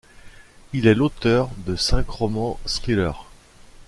[0.73, 3.27] Il est l'auteur de cinq romans thriller.